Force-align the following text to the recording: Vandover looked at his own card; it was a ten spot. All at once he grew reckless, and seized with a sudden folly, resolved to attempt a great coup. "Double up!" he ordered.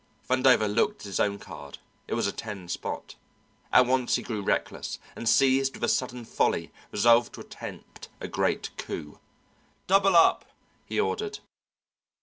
Vandover 0.27 0.67
looked 0.67 1.01
at 1.01 1.05
his 1.05 1.19
own 1.19 1.37
card; 1.37 1.77
it 2.07 2.15
was 2.15 2.25
a 2.25 2.31
ten 2.31 2.67
spot. 2.67 3.13
All 3.71 3.81
at 3.81 3.85
once 3.85 4.15
he 4.15 4.23
grew 4.23 4.41
reckless, 4.41 4.97
and 5.15 5.29
seized 5.29 5.75
with 5.75 5.83
a 5.83 5.87
sudden 5.87 6.25
folly, 6.25 6.71
resolved 6.91 7.33
to 7.33 7.41
attempt 7.41 8.09
a 8.19 8.27
great 8.27 8.71
coup. 8.77 9.19
"Double 9.85 10.15
up!" 10.15 10.45
he 10.87 10.99
ordered. 10.99 11.37